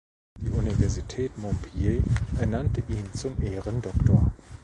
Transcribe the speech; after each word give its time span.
Die 0.39 0.49
Universität 0.49 1.37
Montpellier 1.37 2.01
ernannte 2.39 2.81
ihn 2.89 3.13
zum 3.13 3.39
Ehrendoktor. 3.39 4.31